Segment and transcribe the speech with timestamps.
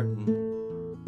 [0.00, 1.04] Parton.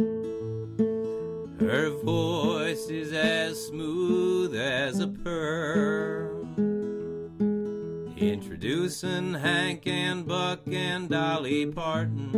[1.60, 6.42] Her voice is as smooth as a pearl.
[8.18, 12.32] Introducing Hank and Buck and Dolly Parton.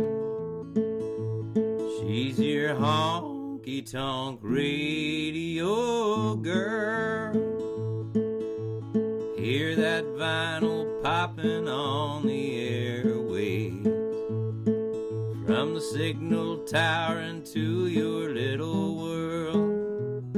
[1.99, 7.33] She's your honky tonk radio girl.
[9.37, 12.54] Hear that vinyl popping on the
[15.95, 20.35] signal tower into your little world.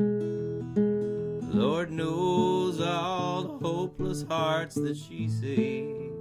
[1.51, 6.13] Lord knows all the hopeless hearts that she saves.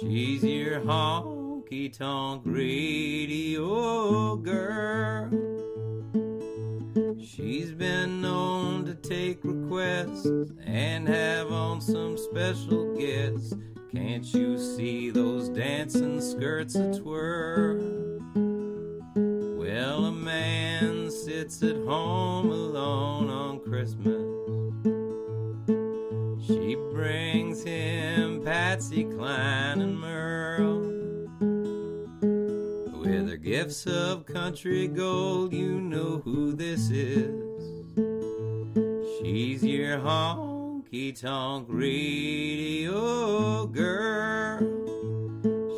[0.00, 5.30] She's your honky tonk radio girl.
[7.24, 10.26] She's been known to take requests
[10.66, 13.54] and have on some special guests.
[13.94, 17.76] Can't you see those dancing skirts a twirl?
[19.56, 24.22] Well, a man sits at home alone on Christmas.
[26.44, 30.80] She brings him Patsy Cline and Merle.
[32.98, 37.30] With her gifts of country gold, you know who this is.
[39.20, 39.98] She's your
[40.94, 44.60] honky tonk radio girl.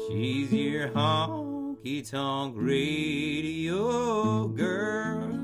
[0.06, 5.35] She's your honky tonk radio girl.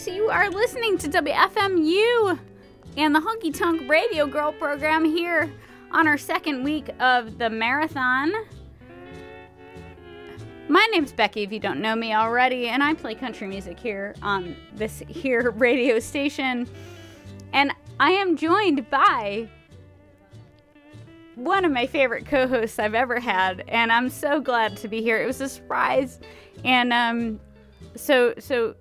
[0.00, 0.16] Folks.
[0.16, 2.38] You are listening to WFMU
[2.96, 5.52] and the Honky Tonk Radio Girl program here
[5.90, 8.32] on our second week of the marathon.
[10.68, 14.14] My name's Becky, if you don't know me already, and I play country music here
[14.22, 16.68] on this here radio station.
[17.52, 19.48] And I am joined by
[21.34, 25.20] one of my favorite co-hosts I've ever had, and I'm so glad to be here.
[25.20, 26.20] It was a surprise,
[26.64, 27.40] and um,
[27.96, 28.76] so so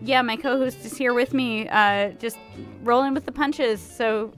[0.00, 2.38] yeah, my co-host is here with me, uh, just
[2.82, 3.80] rolling with the punches.
[3.80, 4.32] So,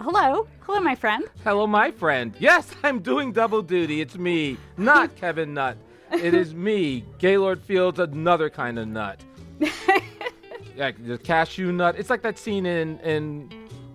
[0.00, 1.24] hello, hello, my friend.
[1.44, 2.34] Hello, my friend.
[2.38, 4.00] Yes, I'm doing double duty.
[4.00, 5.76] It's me, not Kevin Nutt.
[6.12, 9.20] It is me, Gaylord Fields, another kind of nut.
[10.76, 11.96] like the cashew nut.
[11.98, 13.50] It's like that scene in in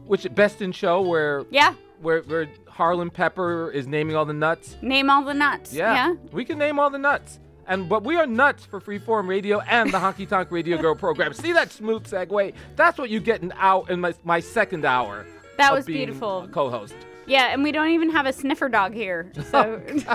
[0.05, 4.77] which Best in Show where Yeah, where where Harlan Pepper is naming all the nuts.
[4.83, 5.73] name all the nuts.
[5.73, 7.39] Yeah, we can name all the nuts.
[7.67, 11.33] And but we are nuts for Freeform Radio and the Honky Tonk Radio Girl program.
[11.33, 12.53] See that smooth segue?
[12.75, 15.25] That's what you get in out in my my second hour.
[15.57, 16.47] That was beautiful.
[16.51, 16.95] Co-host.
[17.25, 19.31] Yeah, and we don't even have a sniffer dog here.
[19.51, 19.81] So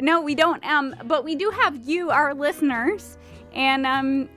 [0.00, 0.64] No, we don't.
[0.64, 3.18] Um, but we do have you, our listeners,
[3.52, 4.28] and um,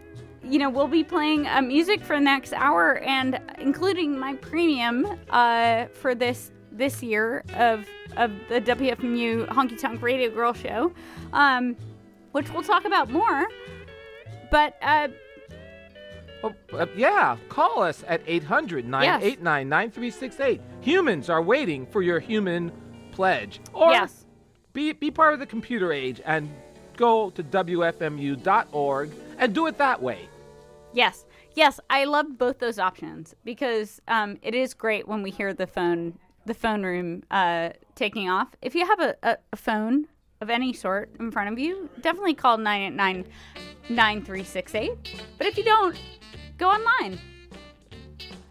[0.44, 5.08] you know, we'll be playing uh, music for the next hour, and including my premium
[5.30, 7.88] uh, for this this year of
[8.18, 10.94] of the WFMU Honky Tonk Radio Girl Show,
[11.32, 11.76] um,
[12.32, 13.48] which we'll talk about more.
[14.52, 15.08] But uh,
[16.46, 20.62] Oh, uh, yeah, call us at 800 989 9368.
[20.82, 22.70] Humans are waiting for your human
[23.12, 23.62] pledge.
[23.72, 24.26] Or yes,
[24.74, 26.54] be, be part of the computer age and
[26.98, 30.28] go to WFMU.org and do it that way.
[30.92, 31.26] Yes,
[31.56, 35.66] yes, I love both those options because um, it is great when we hear the
[35.66, 38.50] phone, the phone room uh, taking off.
[38.62, 40.08] If you have a, a, a phone
[40.42, 43.26] of any sort in front of you, definitely call 989
[43.90, 45.24] 9368.
[45.38, 45.96] But if you don't,
[46.58, 47.20] go online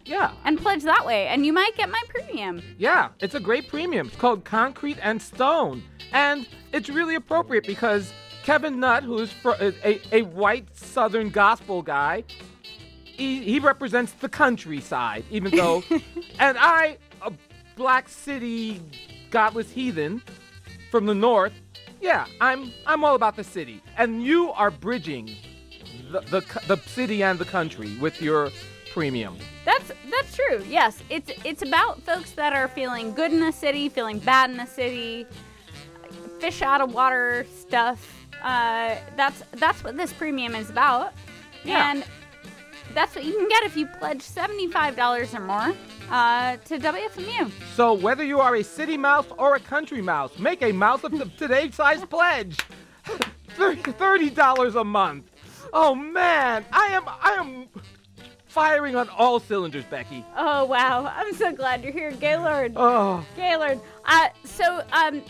[0.05, 2.61] Yeah, and pledge that way, and you might get my premium.
[2.77, 4.07] yeah, it's a great premium.
[4.07, 5.83] It's called Concrete and Stone.
[6.11, 8.11] And it's really appropriate because
[8.43, 12.23] Kevin Nutt, who's fr- a, a, a white Southern gospel guy,
[13.03, 15.83] he, he represents the countryside, even though,
[16.39, 16.97] and I,
[17.75, 18.81] black city
[19.31, 20.21] godless heathen
[20.91, 21.53] from the north,
[22.01, 25.35] yeah, I'm I'm all about the city, and you are bridging
[26.11, 28.49] the the, the city and the country with your
[28.91, 29.37] premium.
[29.65, 30.63] That's that's true.
[30.67, 34.57] Yes, it's it's about folks that are feeling good in the city, feeling bad in
[34.57, 35.25] the city,
[36.39, 37.99] fish out of water stuff.
[38.43, 41.13] Uh, that's that's what this premium is about,
[41.63, 41.91] Yeah.
[41.91, 42.03] and
[42.93, 45.73] that's what you can get if you pledge seventy five dollars or more
[46.09, 47.51] uh, to WFMU.
[47.75, 51.11] So whether you are a city mouse or a country mouse, make a mouse of
[51.37, 52.57] today's size pledge.
[53.47, 55.29] Thirty dollars a month.
[55.73, 57.67] Oh man, I am I am
[58.45, 60.23] firing on all cylinders, Becky.
[60.37, 62.73] Oh wow, I'm so glad you're here, Gaylord.
[62.75, 63.79] Oh, Gaylord.
[64.05, 65.23] Uh, so um,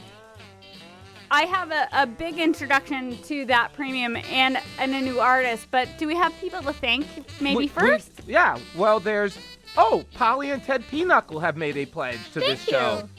[1.31, 5.87] I have a, a big introduction to that premium and and a new artist, but
[5.97, 7.05] do we have people to thank
[7.41, 8.11] maybe we- we- first?
[8.27, 8.57] yeah.
[8.75, 9.37] Well, there's
[9.77, 12.73] oh, Polly and Ted Pinochle have made a pledge to this Thank you.
[12.73, 13.09] show,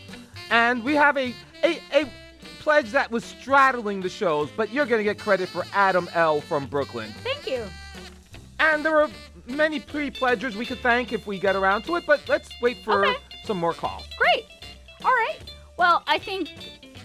[0.50, 1.34] and we have a
[1.64, 2.04] a a
[2.60, 6.40] pledge that was straddling the shows, but you're going to get credit for Adam L.
[6.40, 7.12] from Brooklyn.
[7.22, 7.64] Thank you.
[8.58, 9.10] And there are
[9.46, 13.04] many pre-pledgers we could thank if we get around to it, but let's wait for
[13.04, 13.16] Okay.
[13.44, 14.06] some more calls.
[14.16, 14.46] Great.
[15.04, 15.36] All right.
[15.76, 16.48] Well, I think,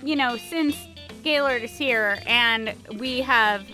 [0.03, 0.75] you know, since
[1.23, 3.65] Gaylord is here and we have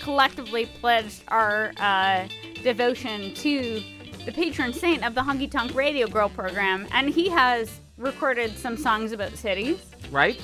[0.00, 2.26] collectively pledged our uh,
[2.62, 3.82] devotion to
[4.24, 8.76] the patron saint of the Honky Tonk Radio Girl program, and he has recorded some
[8.76, 9.78] songs about cities,
[10.10, 10.40] Right?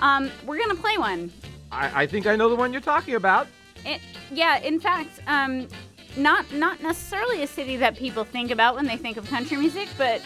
[0.00, 1.32] um, we're going to play one.
[1.72, 3.46] I, I think I know the one you're talking about.
[3.84, 5.68] It, yeah, in fact, um,
[6.16, 9.88] not not necessarily a city that people think about when they think of country music,
[9.98, 10.22] but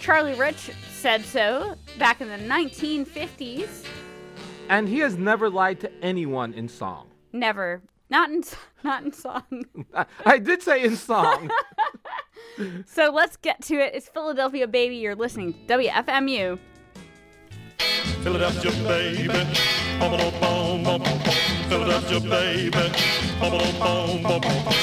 [0.00, 0.70] Charlie Rich
[1.06, 3.84] said so back in the 1950s.
[4.68, 7.06] And he has never lied to anyone in song.
[7.32, 8.42] Never, not in
[8.82, 9.66] not in song.
[9.94, 11.48] I, I did say in song.
[12.86, 13.94] so let's get to it.
[13.94, 14.96] It's Philadelphia, baby.
[14.96, 16.58] You're listening to WFMU.
[18.24, 19.28] Philadelphia, baby.
[21.68, 22.90] Philadelphia, baby.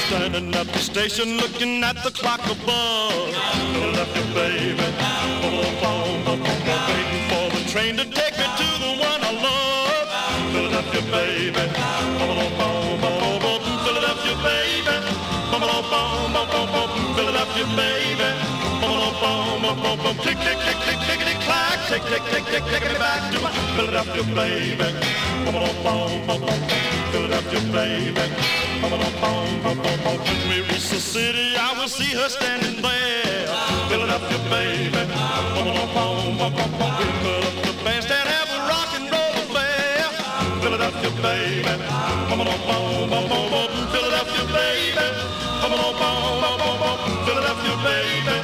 [0.06, 3.12] Standing at the station looking at the clock above.
[3.74, 5.13] Philadelphia, baby.
[7.84, 10.08] To take me to the one I love.
[10.54, 11.64] Philadelphia, baby.
[12.16, 12.72] Philadelphia,
[14.40, 14.94] baby.
[17.14, 18.28] Philadelphia, baby.
[21.44, 21.78] Clack.
[21.92, 23.38] Me back to
[23.76, 24.88] Philadelphia, baby.
[27.12, 28.24] Philadelphia, baby.
[28.80, 33.46] When we reach the city, I will see her standing there.
[33.90, 35.02] Philadelphia, baby.
[35.54, 37.53] Bum-a-dum-bum, bum-bum-bum.
[37.84, 40.08] We'll put up the bandstand, have a rock and roll affair.
[40.62, 41.74] Philadelphia, baby.
[42.30, 43.68] Bum-a-dum-bum, bum-bum-bum.
[43.92, 45.06] Philadelphia, baby.
[45.60, 46.98] Bum-a-dum-bum, bum-bum-bum.
[47.28, 48.36] Philadelphia, baby.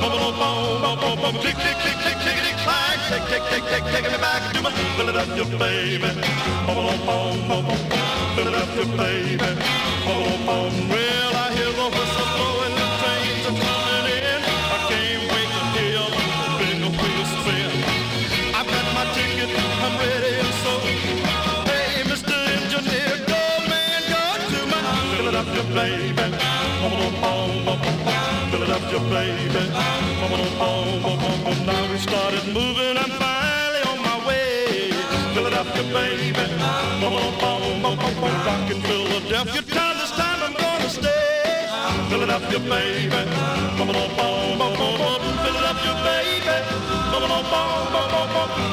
[0.00, 1.34] Bum-a-dum-bum, bum-bum-bum.
[1.40, 2.98] Tick, tick, tick, tick, tickety, clack.
[3.08, 6.10] Tick, tick, tick, tick, taking me back to my Philadelphia, baby.
[6.66, 8.36] Bum-a-dum-bum, bum-bum-bum.
[8.36, 9.48] Philadelphia, baby.
[10.04, 10.88] Bum-a-dum-bum.
[10.88, 11.01] Well, I
[25.74, 26.12] Baby.
[26.12, 28.50] Bum-a-dum-bum, bum-bum-bum.
[28.50, 29.72] Philadelphia, baby.
[31.66, 34.90] Now we started moving, I'm finally on my way.
[35.34, 36.44] Philadelphia, baby.
[38.46, 41.66] Rockin' Philadelphia town, this time I'm gonna stay.
[42.10, 43.22] Philadelphia, baby.
[43.78, 44.28] Philadelphia,
[46.04, 46.56] baby.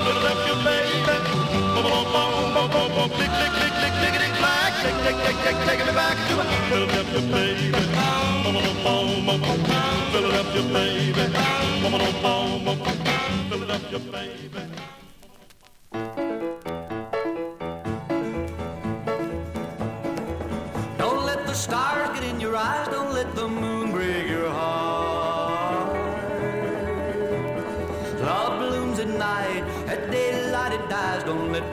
[0.05, 1.15] Philadelphia, baby.
[3.15, 4.28] Click, click, click, click, clickety, clack.
[4.81, 6.35] Tick, tick, tick, tick, taking me back to
[6.69, 7.71] Philadelphia, baby.
[10.11, 11.13] Philadelphia, baby.
[13.49, 14.98] Philadelphia, baby.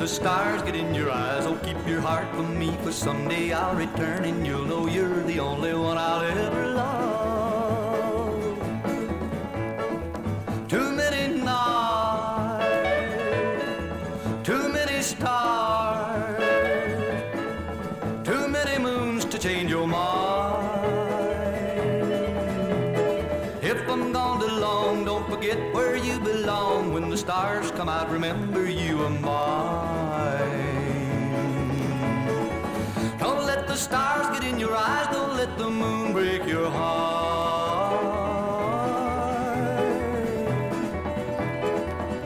[0.06, 1.44] The stars get in your eyes.
[1.46, 2.70] Oh, keep your heart for me.
[2.84, 8.38] For someday I'll return and you'll know you're the only one I'll ever love.
[10.68, 12.66] Too many nights.
[14.44, 16.38] Too many stars.
[18.22, 20.76] Too many moons to change your mind.
[23.60, 26.92] If I'm gone too long, don't forget where you belong.
[26.92, 28.75] When the stars come out, remember you
[33.76, 35.06] the stars get in your eyes.
[35.12, 38.04] Don't let the moon break your heart.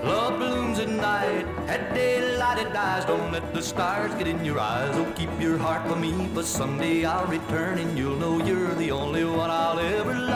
[0.04, 3.04] Love blooms at night, at daylight it dies.
[3.04, 4.94] Don't let the stars get in your eyes.
[4.94, 8.92] Oh, keep your heart for me, but someday I'll return and you'll know you're the
[8.92, 10.29] only one I'll ever love.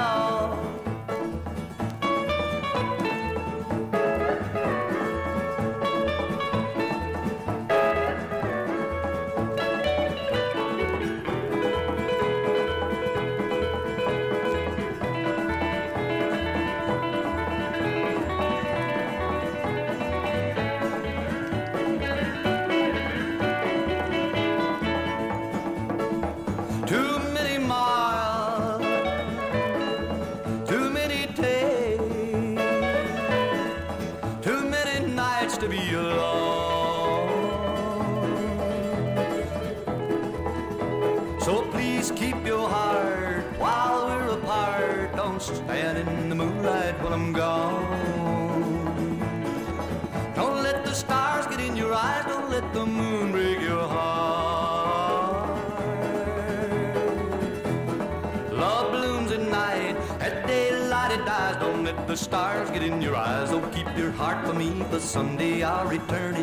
[65.04, 66.33] Someday I'll return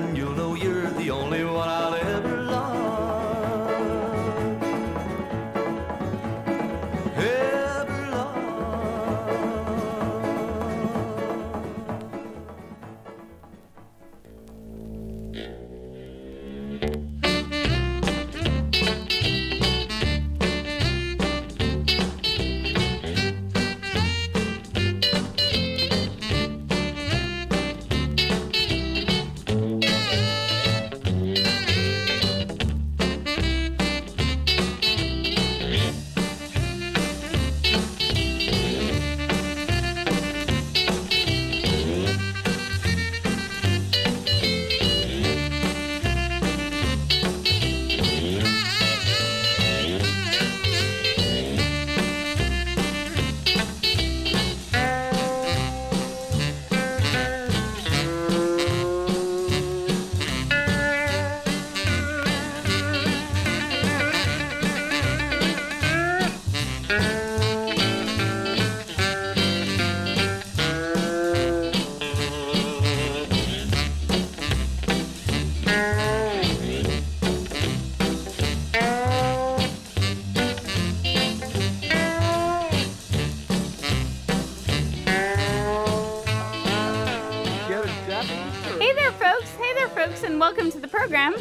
[88.79, 89.49] Hey there, folks.
[89.55, 91.35] Hey there, folks, and welcome to the program.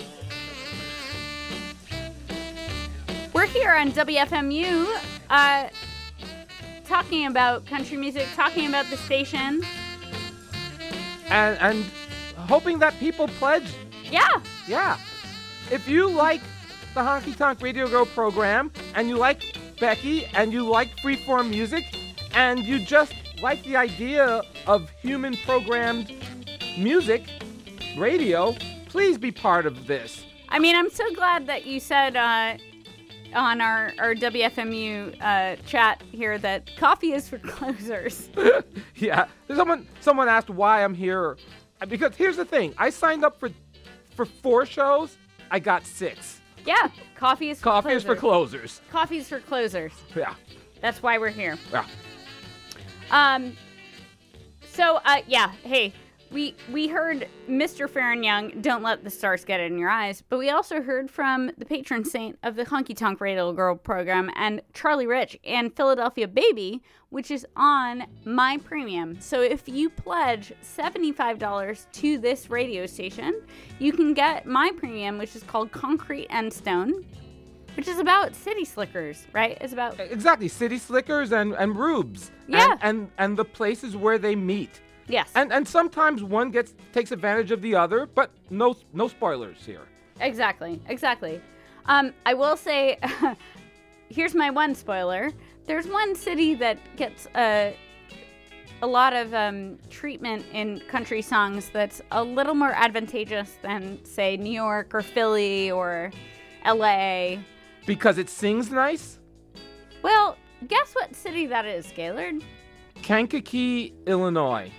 [3.33, 4.87] We're here on WFMU
[5.31, 5.69] uh,
[6.85, 9.63] talking about country music, talking about the station.
[11.29, 11.85] and and
[12.37, 13.73] hoping that people pledge.
[14.11, 14.99] Yeah, Yeah,
[15.71, 16.41] if you like
[16.95, 21.85] the Honky Tonk Radio Girl program, and you like Becky, and you like freeform music,
[22.35, 26.13] and you just like the idea of human programmed
[26.77, 27.29] music,
[27.97, 28.55] radio,
[28.87, 30.25] please be part of this.
[30.49, 32.57] I mean, I'm so glad that you said uh,
[33.35, 38.31] on our, our WFMU uh, chat here that coffee is for closers.
[38.97, 41.37] yeah, someone someone asked why I'm here,
[41.89, 43.51] because here's the thing: I signed up for
[44.21, 45.17] for four shows,
[45.51, 46.41] I got six.
[46.67, 48.81] yeah, coffee is for Coffee is for closers.
[48.81, 48.81] closers.
[48.93, 49.93] Coffee is for closers.
[50.15, 50.35] Yeah,
[50.83, 51.57] That's why we're here.
[51.73, 51.87] yeah.
[53.11, 53.57] Um.
[54.73, 55.53] So, uh, yeah.
[55.63, 55.93] Hey,
[56.31, 57.89] we we heard Mr.
[57.89, 58.61] Faron Young.
[58.61, 60.23] Don't let the stars get in your eyes.
[60.29, 64.31] But we also heard from the patron saint of the Honky Tonk Radio Girl program
[64.37, 69.21] and Charlie Rich and Philadelphia Baby, which is on my premium.
[69.21, 73.43] So if you pledge seventy five dollars to this radio station,
[73.79, 77.05] you can get my premium, which is called Concrete and Stone.
[77.77, 79.57] Which is about city slickers, right?
[79.61, 82.31] It's about Exactly, city slickers and and rubes.
[82.47, 82.77] And- Yeah.
[82.83, 84.81] and and the places where they meet.
[85.07, 89.65] yes, And and sometimes one gets takes advantage of the other, but no no spoilers
[89.65, 89.83] here.
[90.21, 91.41] Exactly, exactly.
[91.87, 92.99] Um, I will say,
[94.11, 95.31] here's my one spoiler.
[95.71, 97.77] There's one city that gets a
[98.83, 104.37] a lot of um, treatment in country songs that's a little more advantageous than, say,
[104.37, 106.11] New York or Philly or
[106.65, 107.39] L.A.
[107.87, 109.21] Because it sings nice.
[110.03, 112.43] Well, guess what city that is, Gaylord?
[113.03, 114.73] Kankakee, Illinois.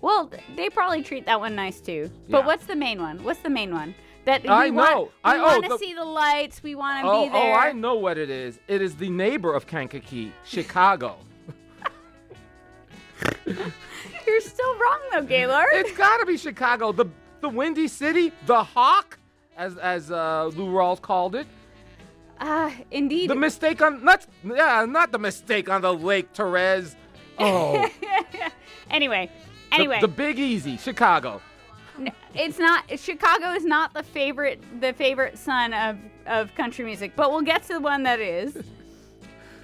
[0.00, 2.10] Well, they probably treat that one nice too.
[2.28, 2.46] But Yeah.
[2.46, 3.22] what's the main one?
[3.22, 3.94] What's the main one?
[4.24, 5.02] That I want, know.
[5.04, 6.62] We I- oh, want to the- see the lights.
[6.62, 7.54] We want to Oh, be there.
[7.54, 8.58] oh, I know what it is.
[8.68, 11.16] It is the neighbor of Kankakee, Chicago.
[13.46, 15.66] You're still wrong though, Gaylord.
[15.72, 16.92] it's gotta be Chicago.
[16.92, 17.06] The
[17.40, 19.18] the Windy City, the Hawk,
[19.56, 21.46] as as uh, Lou Rawls called it.
[22.40, 23.28] Ah, indeed.
[23.30, 26.96] The mistake on not yeah, not the mistake on the Lake Therese.
[27.38, 27.88] Oh,
[28.90, 29.28] anyway,
[29.70, 31.40] the- anyway, the, Big Easy, Chicago.
[32.34, 37.30] It's not Chicago is not the favorite the favorite son of of country music, but
[37.30, 38.56] we'll get to the one that is.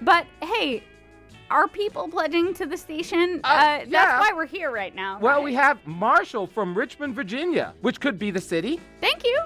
[0.00, 0.84] But hey,
[1.50, 3.40] are people pledging to the station?
[3.42, 4.20] Uh, that's yeah.
[4.20, 5.18] why we're here right now.
[5.18, 5.44] Well, right?
[5.44, 8.80] we have Marshall from Richmond, Virginia, which could be the city.
[9.00, 9.40] Thank you.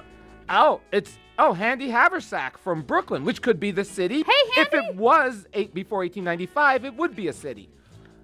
[0.49, 4.23] Oh, it's oh Handy Haversack from Brooklyn, which could be the city.
[4.23, 4.61] Hey, Handy.
[4.61, 7.69] If it was eight before 1895, it would be a city.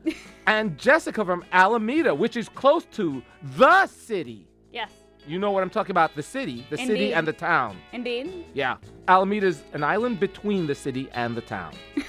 [0.48, 3.24] and Jessica from Alameda, which is close to
[3.58, 4.48] the city.
[4.71, 4.91] Yes,
[5.27, 6.15] You know what I'm talking about?
[6.15, 7.77] The city, the city and the town.
[7.91, 8.45] indeed.
[8.53, 8.77] Yeah,
[9.08, 11.73] Alameda's an island between the city and the town.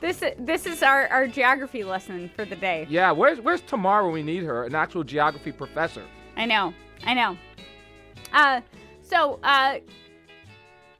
[0.00, 2.86] This this is our, our geography lesson for the day.
[2.88, 4.64] Yeah, where's where's Tamara when we need her?
[4.64, 6.02] An actual geography professor.
[6.38, 6.72] I know,
[7.04, 7.36] I know.
[8.32, 8.62] Uh,
[9.02, 9.78] so uh,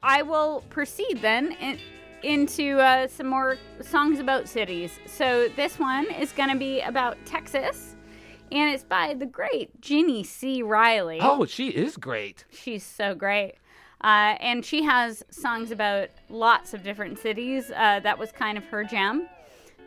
[0.03, 1.79] I will proceed then in,
[2.23, 5.01] into uh, some more songs about cities.
[5.07, 7.89] So this one is going to be about Texas,
[8.53, 10.63] and it's by the great Jeannie C.
[10.63, 11.19] Riley.
[11.21, 12.45] Oh, she is great.
[12.51, 13.55] She's so great.
[14.03, 17.71] Uh, and she has songs about lots of different cities.
[17.71, 19.29] Uh, that was kind of her jam.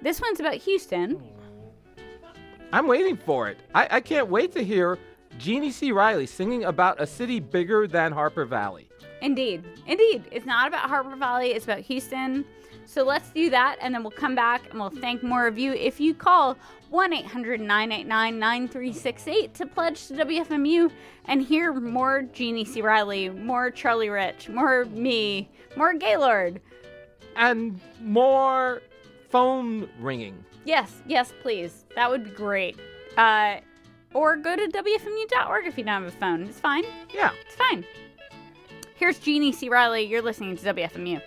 [0.02, 1.22] This one's about Houston.
[2.72, 3.58] I'm waiting for it.
[3.74, 5.00] I, I can't wait to hear
[5.38, 5.92] Jeannie C.
[5.92, 8.90] Riley singing about a city bigger than Harper Valley.
[9.22, 9.64] Indeed.
[9.88, 10.26] Indeed.
[10.32, 12.46] It's not about Harper Valley, it's about Houston.
[12.86, 15.74] So let's do that, and then we'll come back and we'll thank more of you
[15.74, 16.58] if you call
[16.94, 20.92] 1 800 989 9368 to pledge to WFMU
[21.26, 22.84] and hear more Jeannie C.
[22.84, 26.62] Riley, more Charlie Rich, more me, more Gaylord.
[27.36, 28.84] And more
[29.30, 30.46] phone ringing.
[30.66, 31.86] Yes, yes, please.
[31.96, 32.80] That would be great.
[33.18, 33.56] Uh,
[34.14, 36.44] or go to WFMU.org if you don't have a phone.
[36.44, 36.84] It's fine.
[37.12, 37.32] Yeah.
[37.44, 37.84] It's fine.
[38.94, 39.68] Here's Jeannie C.
[39.68, 40.04] Riley.
[40.04, 41.20] You're listening to WFMU.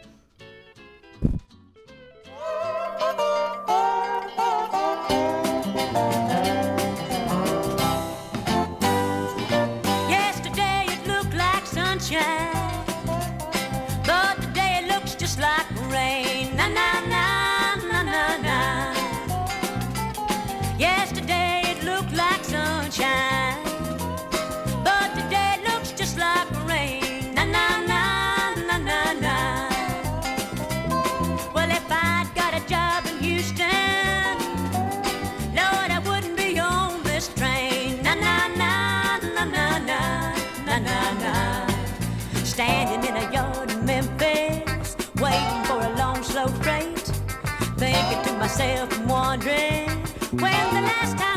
[50.40, 51.35] When the last time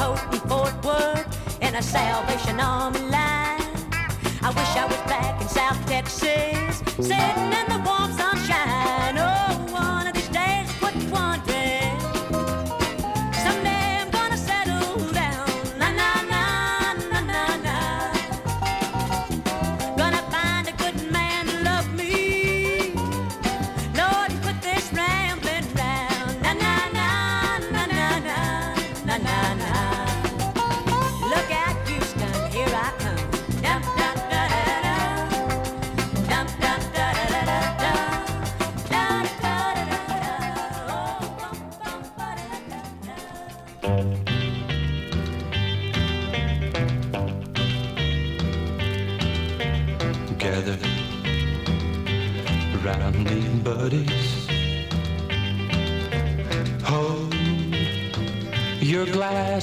[0.00, 3.60] in Fort Worth and a Salvation Army line.
[4.42, 9.18] I wish I was back in South Texas, sitting in the warm sunshine.
[9.18, 9.57] Oh,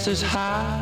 [0.07, 0.74] is high.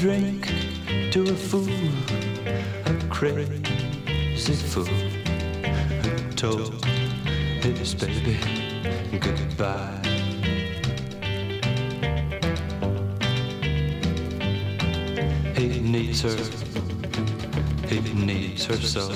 [0.00, 0.46] Drink
[1.12, 1.68] to a fool,
[2.86, 6.82] a crazy fool who told
[7.62, 8.38] his baby
[9.18, 10.00] goodbye.
[15.54, 16.38] He needs her,
[17.86, 19.10] he needs her so.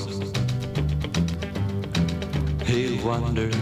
[2.66, 3.56] He wonders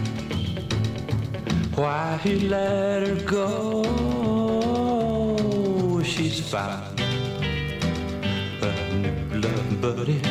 [1.73, 3.83] why he let her go.
[6.03, 7.02] She's a
[9.83, 10.21] buddy.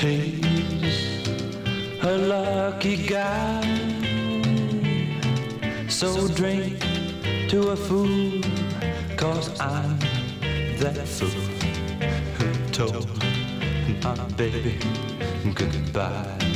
[0.00, 1.26] He's
[2.04, 3.62] a lucky guy.
[5.88, 6.78] So drink
[7.48, 8.40] to a fool,
[9.16, 9.98] cause I'm
[10.78, 11.42] that fool
[12.36, 13.08] who told
[14.04, 14.78] my baby
[15.56, 16.47] goodbye.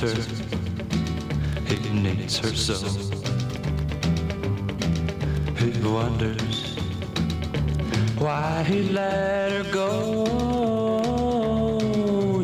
[0.00, 0.14] Her,
[1.66, 2.76] he needs her so.
[5.58, 6.78] He wonders
[8.18, 10.26] why he let her go.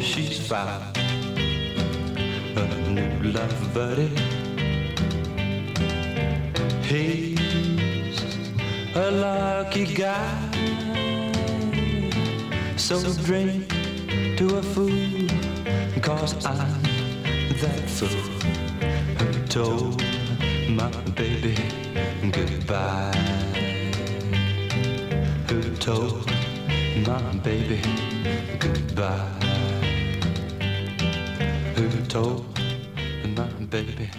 [0.01, 0.97] She's found
[2.57, 4.11] a new love buddy.
[6.83, 8.21] He's
[8.95, 10.57] a lucky guy.
[12.77, 13.69] So drink
[14.37, 15.29] to a fool,
[16.03, 16.76] cause who
[19.57, 20.03] told
[20.69, 21.57] my baby
[22.31, 23.11] goodbye.
[25.49, 26.31] Who told
[27.07, 27.81] my baby
[28.59, 29.33] goodbye?
[31.75, 32.45] Who told
[33.35, 34.11] my baby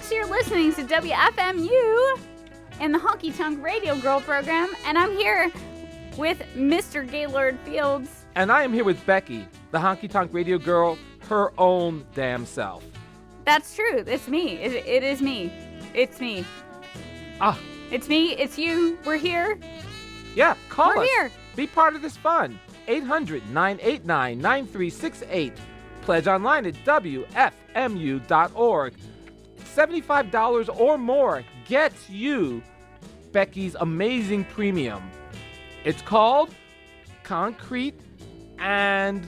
[0.00, 0.12] folks.
[0.12, 2.20] You're listening to WFMU
[2.80, 5.50] and the Honky Tonk Radio Girl program, and I'm here
[6.16, 7.06] with Mr.
[7.08, 8.24] Gaylord Fields.
[8.34, 10.96] And I am here with Becky, the honky tonk radio girl,
[11.28, 12.84] her own damn self.
[13.44, 14.04] That's true.
[14.06, 14.52] It's me.
[14.54, 15.52] It, it is me.
[15.94, 16.44] It's me.
[17.40, 17.58] Ah,
[17.90, 18.32] It's me.
[18.32, 18.96] It's you.
[19.04, 19.58] We're here.
[20.34, 20.96] yeah, call us.
[20.96, 21.08] We're us.
[21.08, 21.30] here.
[21.56, 22.58] Be part of this fun.
[22.86, 25.52] 800 989 9368.
[26.02, 28.94] Pledge online at WFMU.org.
[29.74, 32.62] $75 or more gets you
[33.32, 35.02] Becky's amazing premium.
[35.84, 36.54] It's called
[37.22, 37.94] Concrete
[38.58, 39.26] and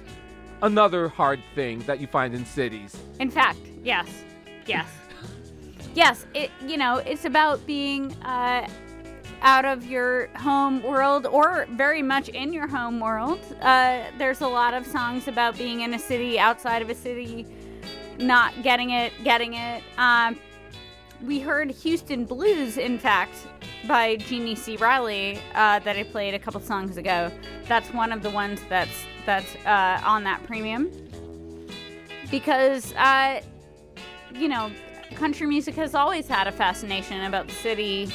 [0.62, 2.96] another hard thing that you find in cities.
[3.20, 4.24] In fact, yes.
[4.66, 4.88] Yes.
[5.94, 6.26] yes.
[6.34, 8.68] It, you know, it's about being uh,
[9.42, 13.40] out of your home world or very much in your home world.
[13.60, 17.46] Uh, there's a lot of songs about being in a city, outside of a city,
[18.18, 19.82] not getting it, getting it.
[19.98, 20.38] Um,
[21.24, 23.34] we heard Houston Blues, in fact,
[23.86, 24.76] by Jeannie C.
[24.76, 27.30] Riley uh, that I played a couple songs ago.
[27.68, 30.90] That's one of the ones that's that's uh, on that premium
[32.30, 33.40] because uh,
[34.34, 34.70] you know
[35.14, 38.10] country music has always had a fascination about the city.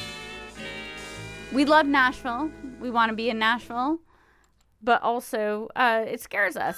[1.54, 2.52] We love Nashville.
[2.82, 4.00] We want to be in Nashville,
[4.82, 6.78] but also uh, it scares us.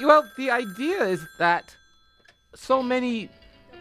[0.00, 1.74] Well, the idea is that
[2.56, 3.28] so many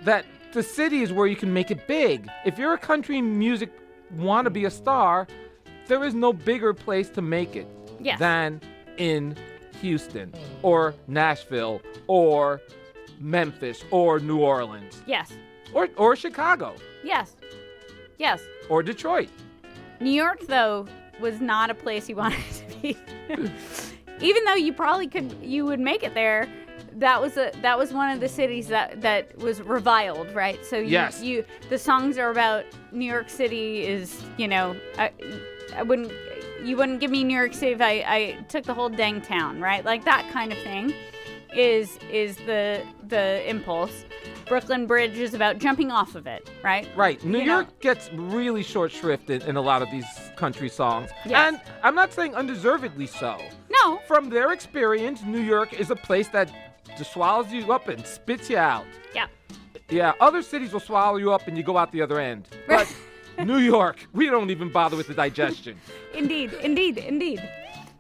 [0.04, 2.30] that the city is where you can make it big.
[2.46, 3.72] If you're a country music
[4.12, 5.28] want to be a star,
[5.88, 7.68] there is no bigger place to make it
[8.00, 8.20] Yes.
[8.20, 8.62] than
[8.98, 9.36] in
[9.82, 12.62] Houston or Nashville or
[13.20, 15.32] Memphis or New Orleans Yes.
[15.74, 17.36] or or Chicago Yes.
[18.18, 18.42] Yes.
[18.70, 19.30] or Detroit.
[20.02, 20.88] New York, though,
[21.20, 22.98] was not a place you wanted to be.
[24.22, 26.48] Even though you probably could, you would make it there.
[26.94, 30.64] That was a that was one of the cities that that was reviled, right?
[30.66, 31.22] So you, Yes.
[31.22, 35.12] you the songs are about New York City is you know I,
[35.76, 36.12] I wouldn't
[36.64, 39.60] you wouldn't give me New York City if I, I took the whole dang town,
[39.62, 39.84] right?
[39.86, 40.94] Like that kind of thing
[41.56, 44.06] is is the the impulse.
[44.48, 46.88] Brooklyn Bridge is about jumping off of it, right?
[46.96, 47.24] Right.
[47.24, 50.70] New You know- York gets really short shrift in, in a lot of these country
[50.70, 51.10] songs.
[51.26, 51.36] Yes.
[51.54, 53.42] And I'm not saying undeservedly so.
[53.86, 56.52] No, From their experience, New York is a place that
[56.98, 58.86] just swallows you up and spits you out.
[59.14, 59.28] Yeah.
[59.90, 62.48] Yeah, other cities will swallow you up and you go out the other end.
[62.68, 62.92] But
[63.44, 65.78] New York, we don't even bother with the digestion.
[66.16, 67.48] Indeed, indeed, indeed.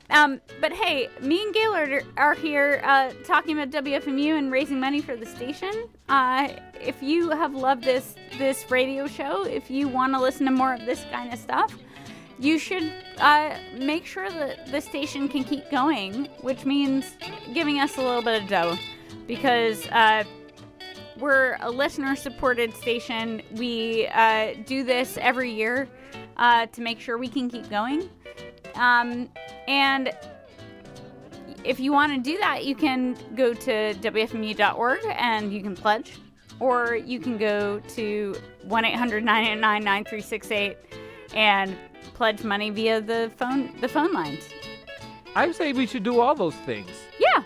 [0.10, 4.80] Um, but hey, me and Gaylord are, are here uh, talking about WFMU and raising
[4.80, 5.88] money for the station.
[6.10, 6.50] Uh,
[6.82, 10.74] if you have loved this this radio show, if you want to listen to more
[10.76, 11.76] of this kind of stuff,
[12.40, 17.16] you should uh, make sure that the station can keep going, which means
[17.54, 18.78] giving us a little bit of dough,
[19.28, 20.24] because uh,
[21.18, 23.42] we're a listener supported station.
[23.54, 25.88] We uh, do this every year
[26.38, 28.10] uh, to make sure we can keep going.
[28.76, 29.30] Um,
[29.68, 30.12] and
[31.64, 36.20] if you want to do that, you can go to WFMU.org and you can pledge,
[36.60, 40.78] or you can go to 1 800 989 9368
[41.34, 41.76] and
[42.16, 44.44] pledge money via the phone the phone lines.
[45.36, 46.90] I say we should do all those things.
[47.20, 47.44] Yeah,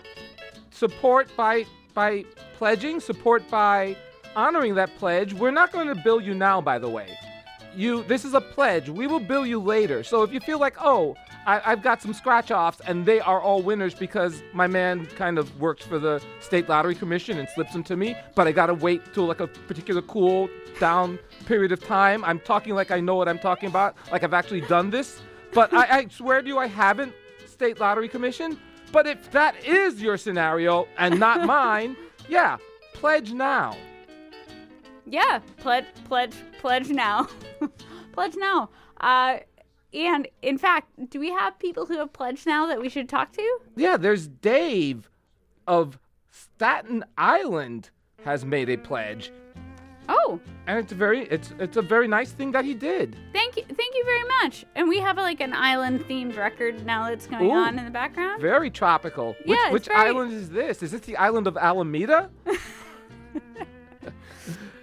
[0.80, 2.24] Support by by
[2.56, 3.96] pledging, support by
[4.34, 5.34] honoring that pledge.
[5.34, 7.18] We're not going to bill you now, by the way.
[7.76, 8.88] You this is a pledge.
[8.88, 10.02] We will bill you later.
[10.02, 13.40] So if you feel like, oh, I, I've got some scratch offs and they are
[13.40, 17.72] all winners because my man kind of works for the state lottery commission and slips
[17.72, 20.48] them to me, but I gotta wait till like a particular cool
[20.78, 22.24] down period of time.
[22.24, 25.20] I'm talking like I know what I'm talking about, like I've actually done this.
[25.52, 27.12] But I, I swear to you, I haven't
[27.46, 28.58] state lottery commission.
[28.92, 31.96] But if that is your scenario and not mine,
[32.28, 32.58] yeah,
[32.92, 33.76] pledge now.
[35.06, 37.28] yeah, pledge, pledge, pledge now,
[38.12, 38.70] pledge now.
[39.00, 39.38] Uh,
[39.94, 43.32] and in fact, do we have people who have pledged now that we should talk
[43.32, 43.58] to?
[43.76, 45.10] Yeah, there's Dave
[45.66, 45.98] of
[46.30, 47.90] Staten Island
[48.24, 49.32] has made a pledge.
[50.08, 53.16] Oh, And it's a very it's it's a very nice thing that he did.
[53.32, 54.64] thank you, thank you very much.
[54.74, 57.52] And we have like an island themed record now that's going Ooh.
[57.52, 58.40] on in the background.
[58.42, 59.36] Very tropical.
[59.44, 60.82] Which, Yeah, it's which very- island is this?
[60.82, 62.28] Is this the island of Alameda?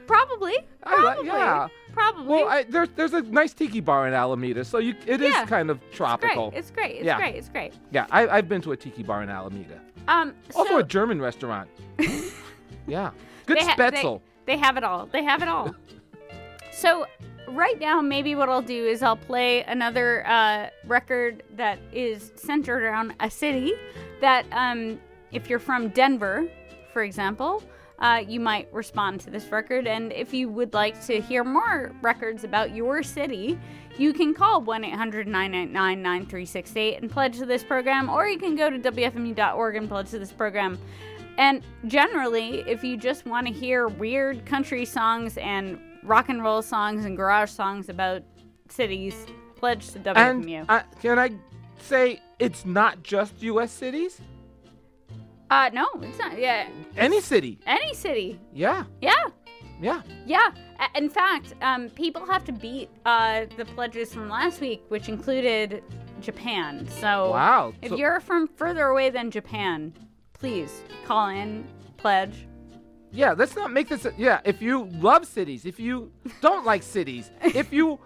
[0.07, 1.67] Probably, I yeah.
[1.93, 2.25] probably.
[2.27, 5.45] Well, I, there's there's a nice tiki bar in Alameda, so you it is Yeah.
[5.45, 6.51] kind of tropical.
[6.55, 6.95] It's great.
[6.97, 7.17] It's Yeah.
[7.17, 7.35] great.
[7.35, 7.73] It's great.
[7.91, 9.81] yeah, I, I've been to a tiki bar in Alameda.
[10.07, 11.69] Um, Also so a German restaurant.
[12.87, 13.11] yeah,
[13.45, 15.07] good they ha- they- They, have it all.
[15.07, 15.75] They have it all.
[16.71, 17.05] so
[17.49, 22.83] right now, maybe what I'll do is I'll play another uh, record that is centered
[22.83, 23.73] around a city
[24.21, 24.99] that, um,
[25.33, 26.45] if you're from Denver,
[26.93, 27.61] for example.
[27.99, 31.91] Uh, you might respond to this record, and if you would like to hear more
[32.01, 33.57] records about your city,
[33.97, 38.55] you can call 1 800 999 9368 and pledge to this program, or you can
[38.55, 40.77] go to WFMU.org and pledge to this program.
[41.39, 46.61] And generally, if you just want to hear weird country songs and rock and roll
[46.61, 48.23] songs and garage songs about
[48.69, 50.59] cities, pledge to WFMU.
[50.59, 51.31] And uh, can I
[51.79, 53.71] say it's not just U.S.
[53.71, 54.21] cities?
[55.49, 56.37] Uh, no, it's not.
[56.39, 57.59] Yeah, Any city.
[57.65, 58.39] any city.
[58.53, 59.13] Yeah, Yeah,
[59.81, 60.01] yeah.
[60.25, 60.51] yeah.
[60.79, 65.07] A- In fact, um, people have to beat uh, the pledges from last week, which
[65.09, 65.83] included
[66.21, 66.87] Japan.
[66.99, 67.73] So Wow.
[67.81, 69.93] if So- you're from further away than Japan,
[70.33, 71.65] please call in,
[71.97, 72.47] pledge.
[73.11, 74.05] Yeah, let's not make this.
[74.05, 77.99] A, yeah, if you love cities, if you don't like cities, if you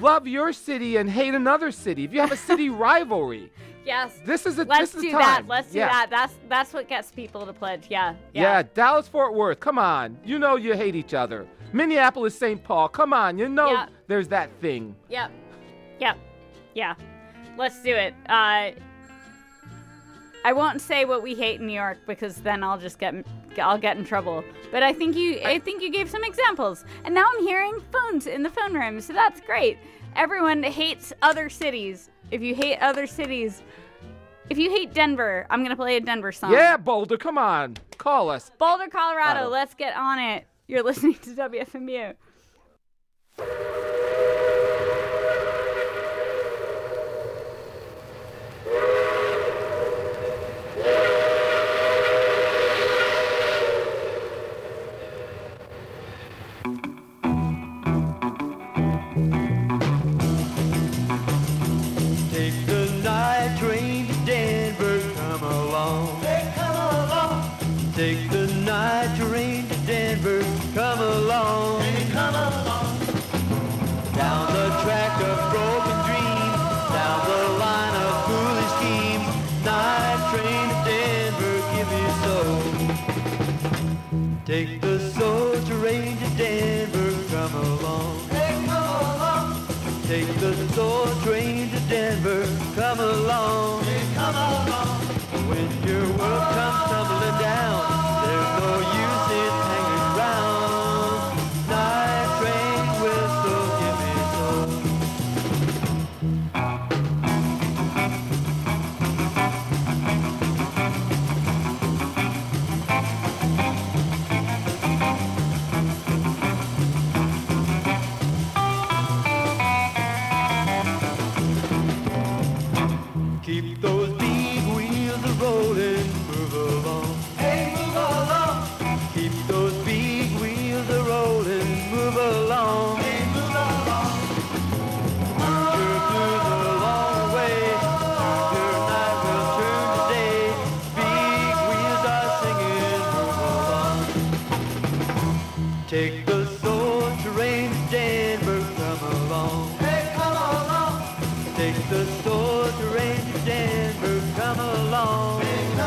[0.00, 3.50] love your city and hate another city, if you have a city rivalry,
[3.84, 4.18] Yes.
[4.24, 5.44] this is a Let's this is do the that.
[5.46, 5.88] Let's do yeah.
[5.88, 6.10] that.
[6.10, 7.86] That's that's what gets people to pledge.
[7.88, 8.14] Yeah.
[8.32, 8.42] Yeah.
[8.42, 8.62] Yeah.
[8.74, 10.18] Dallas Fort Worth, come on.
[10.24, 11.46] You know you hate each other.
[11.72, 12.62] Minneapolis St.
[12.62, 13.38] Paul, come on.
[13.38, 13.86] You know Yeah.
[14.06, 14.94] there's that thing.
[15.08, 15.30] Yep.
[16.00, 16.18] Yep.
[16.74, 16.94] Yeah.
[17.56, 18.14] Let's do it.
[18.28, 18.70] Uh,
[20.46, 23.14] I won't say what we hate in New York because then I'll just get
[23.58, 24.44] I'll get in trouble.
[24.70, 28.26] But I think you I think you gave some examples, and now I'm hearing phones
[28.26, 29.78] in the phone room, so that's great.
[30.16, 32.10] Everyone hates other cities.
[32.34, 33.62] If you hate other cities,
[34.50, 36.50] if you hate Denver, I'm gonna play a Denver song.
[36.50, 37.76] Yeah, Boulder, come on.
[37.96, 38.50] Call us.
[38.58, 39.34] Boulder, Colorado.
[39.34, 39.50] Colorado.
[39.50, 40.44] Let's get on it.
[40.66, 42.16] You're listening to WFMU.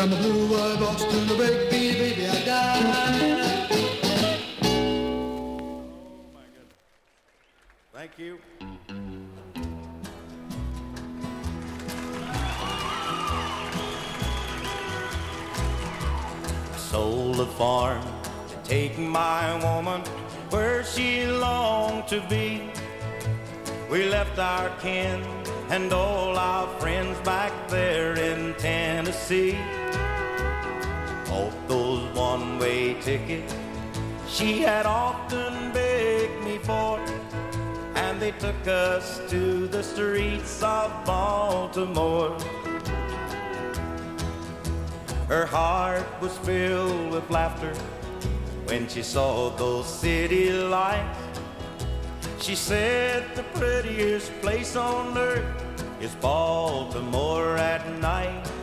[0.00, 3.66] Without my blue-eyed Boston, a baked bean baby, I die.
[7.92, 8.38] Thank you.
[16.76, 18.02] sold the farm
[18.48, 20.00] to take my woman
[20.48, 22.62] where she longed to be.
[23.90, 25.22] We left our kin
[25.68, 29.58] and all our friends back there in Tennessee.
[32.60, 33.54] One-way tickets
[34.28, 36.98] she had often begged me for,
[37.94, 42.36] and they took us to the streets of Baltimore.
[45.26, 47.72] Her heart was filled with laughter
[48.66, 51.18] when she saw those city lights.
[52.40, 55.46] She said the prettiest place on earth
[55.98, 58.59] is Baltimore at night.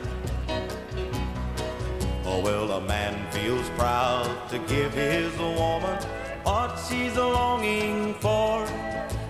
[2.30, 5.98] Oh, well, a man feels proud to give his woman
[6.44, 8.66] what she's longing for.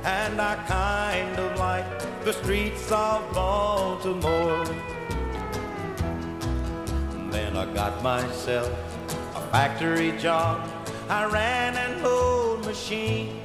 [0.03, 1.85] And I kind of like
[2.25, 4.65] the streets of Baltimore.
[7.29, 8.71] Then I got myself
[9.35, 10.67] a factory job.
[11.07, 13.39] I ran an old machine.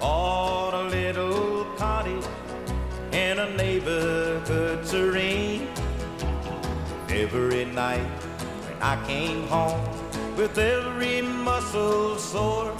[0.00, 2.24] Bought a little cottage
[3.12, 5.68] in a neighborhood serene.
[7.16, 8.06] Every night
[8.66, 9.80] when I came home
[10.36, 12.76] with every muscle sore,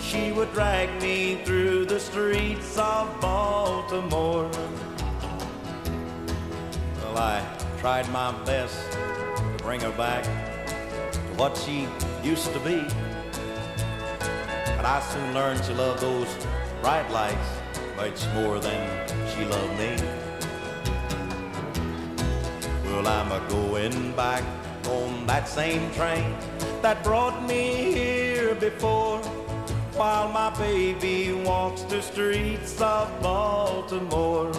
[0.00, 4.50] she would drag me through the streets of Baltimore.
[6.96, 7.40] Well, I
[7.78, 11.86] tried my best to bring her back to what she
[12.24, 12.82] used to be.
[14.76, 16.36] But I soon learned she loved those
[16.80, 17.50] bright lights
[17.96, 20.21] much more than she loved me.
[22.92, 24.44] Well, I'm a going back
[24.86, 26.36] on that same train
[26.82, 29.18] that brought me here before.
[29.94, 34.52] While my baby walks the streets of Baltimore.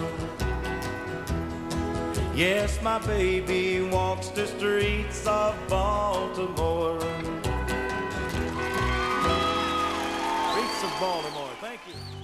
[2.33, 6.99] Yes, my baby walks the streets of Baltimore.
[10.49, 11.53] Streets of Baltimore.
[11.61, 12.22] Thank you.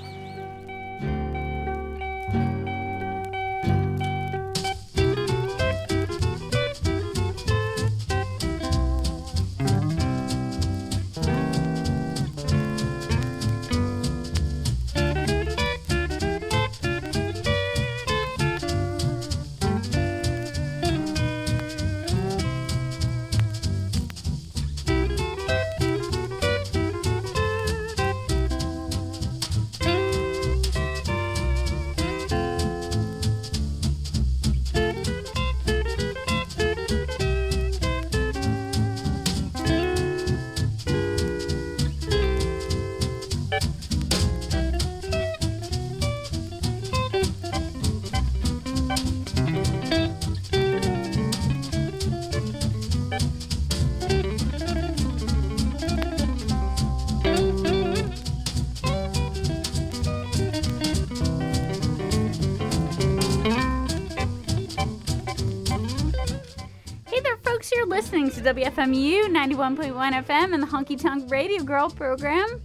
[68.49, 69.93] WFMU 91.1
[70.25, 72.59] FM and the Honky Tonk Radio Girl program.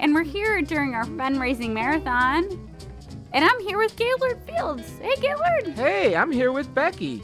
[0.00, 2.48] And we're here during our fundraising marathon.
[3.32, 4.98] And I'm here with Gaylord Fields.
[5.00, 5.68] Hey, Gaylord.
[5.76, 7.22] Hey, I'm here with Becky.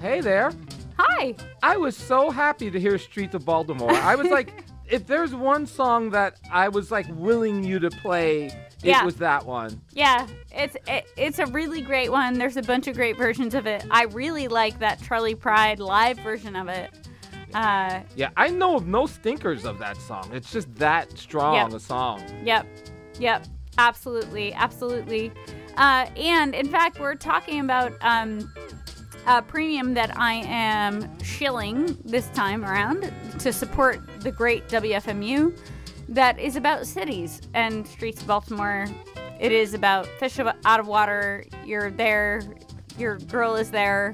[0.00, 0.52] Hey there.
[0.98, 1.34] Hi.
[1.64, 3.90] I was so happy to hear Streets of Baltimore.
[3.90, 8.52] I was like, if there's one song that I was like willing you to play,
[8.82, 9.80] it was that one.
[9.92, 12.38] Yeah, it's it, it's a really great one.
[12.38, 13.84] There's a bunch of great versions of it.
[13.90, 16.90] I really like that Charley Pride live version of it.
[17.54, 20.30] Uh, Yeah, I know of no stinkers of that song.
[20.32, 21.76] It's just that strong Yeah.
[21.76, 22.22] a song.
[22.44, 22.66] Yep.
[23.18, 23.46] Yep.
[23.78, 24.52] Absolutely.
[24.52, 25.32] Absolutely.
[25.76, 28.52] Uh, and in fact, we're talking about um,
[29.26, 35.56] a premium that I am shilling this time around to support the great WFMU
[36.10, 38.86] that is about cities and streets of Baltimore.
[39.38, 41.44] It is about fish out of water.
[41.64, 42.42] You're there.
[42.98, 44.12] Your girl is there.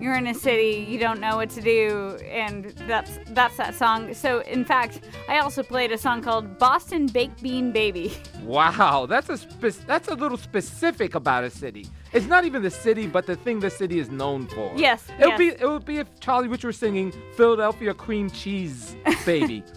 [0.00, 4.14] You're in a city, you don't know what to do, and that's that's that song.
[4.14, 9.28] So, in fact, I also played a song called "Boston Baked Bean Baby." Wow, that's
[9.28, 11.86] a spe- that's a little specific about a city.
[12.14, 14.72] It's not even the city, but the thing the city is known for.
[14.74, 15.38] Yes, It would yes.
[15.38, 19.62] be it would be if Charlie Rich were singing Philadelphia cream cheese baby.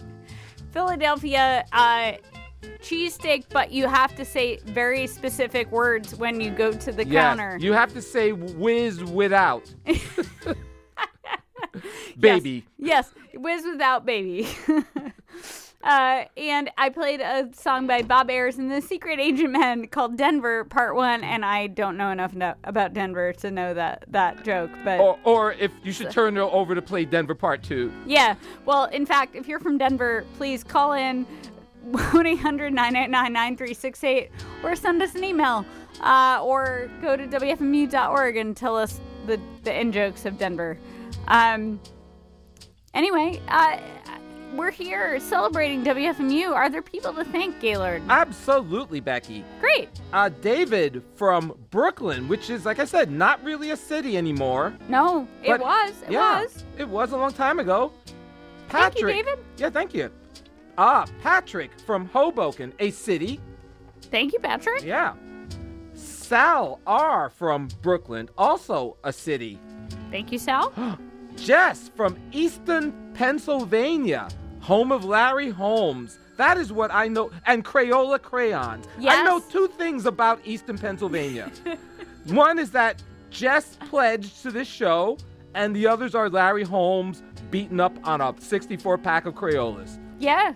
[0.74, 2.12] Philadelphia uh,
[2.80, 7.22] cheesesteak, but you have to say very specific words when you go to the yes,
[7.22, 7.56] counter.
[7.60, 9.72] you have to say whiz without.
[12.18, 12.66] baby.
[12.76, 14.48] Yes, whiz without baby.
[15.84, 20.16] uh, and I played a song by Bob Ayres and the Secret Agent Men called
[20.16, 24.44] Denver Part One, and I don't know enough no- about Denver to know that that
[24.44, 24.98] joke, but.
[24.98, 27.92] Or, or if you should turn it over to play Denver Part 2.
[28.06, 28.34] Yeah.
[28.64, 31.26] Well, in fact, if you're from Denver, please call in
[31.82, 34.30] 1 800 989 9368
[34.62, 35.66] or send us an email
[36.00, 40.78] uh, or go to WFMU.org and tell us the, the in jokes of Denver.
[41.28, 41.78] Um,
[42.94, 43.78] anyway, uh,
[44.56, 46.50] we're here celebrating WFMU.
[46.50, 48.02] Are there people to thank, Gaylord?
[48.08, 49.44] Absolutely, Becky.
[49.60, 49.88] Great.
[50.12, 54.74] Uh, David from Brooklyn, which is, like I said, not really a city anymore.
[54.88, 56.02] No, it was.
[56.02, 56.64] It yeah, was.
[56.78, 57.92] It was a long time ago.
[58.68, 59.26] Thank you, Patrick.
[59.26, 59.44] David.
[59.56, 60.10] Yeah, thank you.
[60.76, 63.40] Ah, Patrick from Hoboken, a city.
[64.02, 64.82] Thank you, Patrick.
[64.82, 65.14] Yeah.
[65.94, 69.58] Sal R from Brooklyn, also a city.
[70.10, 70.72] Thank you, Sal.
[71.36, 74.28] Jess from Easton, Pennsylvania,
[74.64, 76.18] home of Larry Holmes.
[76.38, 77.30] That is what I know.
[77.46, 78.86] And Crayola crayons.
[78.98, 79.14] Yes.
[79.16, 81.52] I know two things about Easton Pennsylvania.
[82.28, 85.18] One is that Jess pledged to this show,
[85.54, 89.98] and the others are Larry Holmes beaten up on a 64 pack of Crayolas.
[90.18, 90.54] Yeah,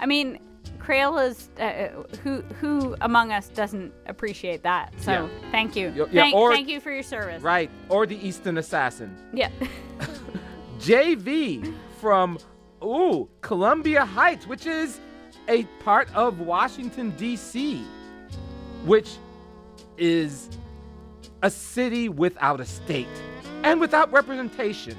[0.00, 0.38] I mean,
[0.78, 1.50] Crayola's.
[1.60, 1.88] Uh,
[2.24, 4.94] who who among us doesn't appreciate that?
[5.00, 5.28] So Yeah.
[5.50, 5.90] thank you.
[5.90, 7.42] Yo- yeah, thank, or- thank you for your service.
[7.42, 7.70] Right.
[7.90, 9.14] Or the Easton Assassin.
[9.34, 9.50] Yeah.
[10.78, 12.38] JV from,
[12.82, 15.00] ooh, Columbia Heights, which is
[15.48, 17.82] a part of Washington, D.C.,
[18.84, 19.16] which
[19.98, 20.48] is
[21.42, 23.08] a city without a state
[23.64, 24.96] and without representation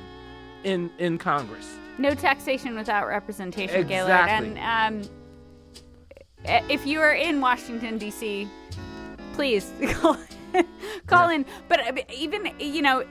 [0.64, 1.68] in, in Congress.
[1.98, 4.12] no taxation without representation, Gaylord.
[4.12, 4.56] Exactly.
[4.58, 5.10] And um,
[6.70, 8.48] if you are in Washington D.C.,
[9.34, 10.18] please call
[11.08, 11.36] call Yeah.
[11.36, 11.46] in.
[11.68, 13.04] But even you know.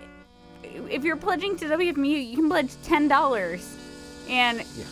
[0.62, 3.76] if you're pledging to WFMU, you can pledge ten dollars,
[4.30, 4.84] and Yeah.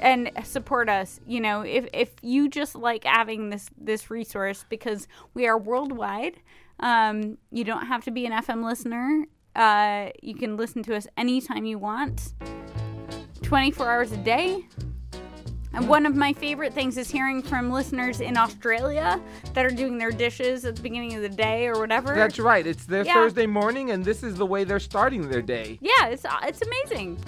[0.00, 1.20] and support us.
[1.26, 6.40] You know, if if you just like having this this resource because we are worldwide.
[6.80, 9.26] Um, you don't have to be an FM listener.
[9.54, 12.32] Uh, you can listen to us anytime you want,
[13.42, 14.66] 24 hours a day.
[15.74, 19.20] And one of my favorite things is hearing from listeners in Australia
[19.54, 22.14] that are doing their dishes at the beginning of the day or whatever.
[22.14, 22.66] That's right.
[22.66, 23.14] It's their Yeah.
[23.14, 25.78] Thursday morning, and this is the way they're starting their day.
[25.80, 27.18] yeah, it's it's amazing.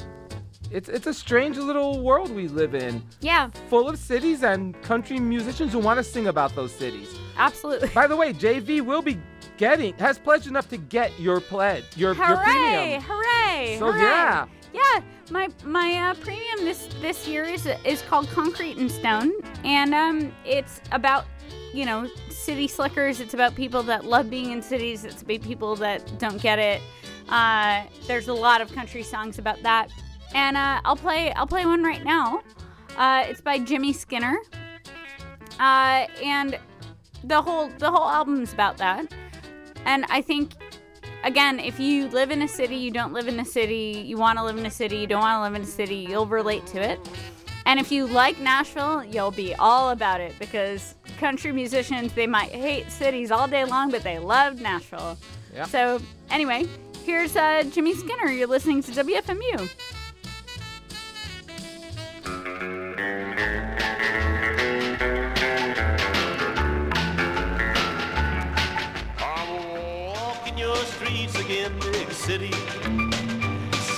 [0.75, 5.21] It's it's a strange little world we live in, Yeah, full of cities and country
[5.21, 7.09] musicians who want to sing about those cities.
[7.37, 7.89] absolutely.
[7.95, 9.17] By the way, JV will be
[9.57, 12.45] getting has pledged enough to get your pledge, your your Hooray!
[12.45, 13.03] premium.
[13.03, 13.77] Hooray!
[13.79, 14.01] So, hooray.
[14.03, 14.47] yeah.
[14.73, 15.01] yeah.
[15.31, 19.31] My my uh, premium this this year is is called Concrete and Stone,
[19.65, 21.25] and um, it's about
[21.73, 23.21] you know city slickers.
[23.21, 25.05] It's about people that love being in cities.
[25.05, 26.83] It's about people that don't get it.
[27.29, 29.89] Uh, there's a lot of country songs about that,
[30.35, 32.43] and uh, I'll play I'll play one right now.
[32.97, 34.37] Uh, it's by Jimmie Skinner,
[35.59, 36.59] uh, and
[37.25, 39.13] the whole the whole album's about that.
[39.87, 40.53] And I think
[41.25, 44.39] again, if you live in a city, you don't live in a city, you want
[44.39, 46.67] to live in a city, you don't want to live in a city, you'll relate
[46.67, 47.01] to it.
[47.67, 52.51] And if you like Nashville, you'll be all about it because country musicians, they might
[52.51, 55.17] hate cities all day long, but they love Nashville.
[55.55, 55.65] Yeah.
[55.65, 56.67] So, anyway,
[57.05, 58.27] here's uh, Jimmie Skinner.
[58.27, 59.71] You're listening to WFMU.
[72.25, 72.51] City,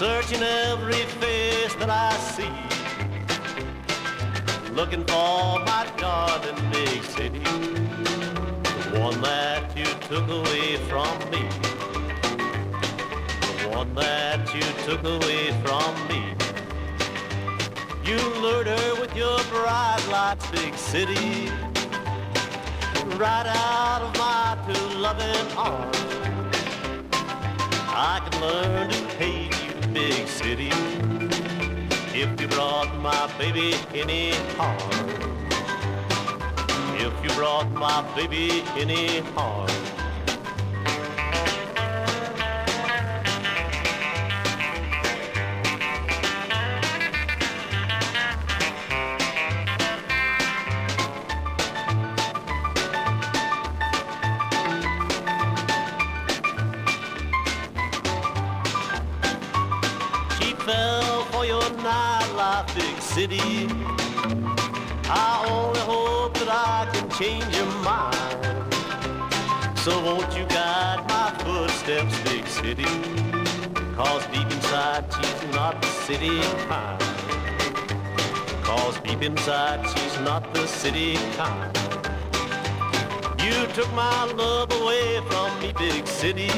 [0.00, 2.56] searching every face that I see,
[4.72, 11.48] looking for my darling big city, the one that you took away from me,
[13.62, 16.34] the one that you took away from me.
[18.04, 21.48] You lured her with your bright lights, big city
[23.14, 26.45] right out of my two loving arms.
[28.36, 30.68] I could learn to hate you, big city,
[32.14, 34.78] if you brought my baby any harm.
[36.98, 39.75] If you brought my baby any harm.
[76.06, 77.00] City kind.
[78.62, 81.76] Cause deep inside she's not the city kind.
[83.42, 86.48] You took my love away from me, big city.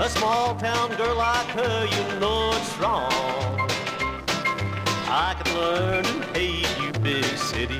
[0.00, 3.12] A small town girl like her, you know it's wrong.
[5.06, 7.78] I could learn to hate you, big city,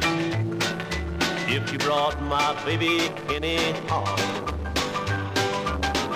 [1.53, 4.21] if you brought my baby any harm.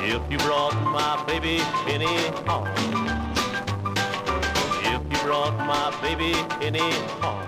[0.05, 3.38] If you brought my baby any harm.
[5.29, 7.48] Brought my baby any harm.